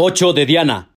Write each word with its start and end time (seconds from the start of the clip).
8 0.00 0.32
de 0.32 0.46
Diana. 0.46 0.97